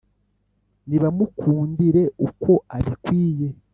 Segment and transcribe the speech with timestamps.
[0.87, 3.47] Nibamukundire uko abikwiye